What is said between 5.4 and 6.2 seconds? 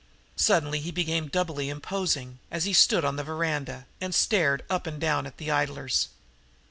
idlers.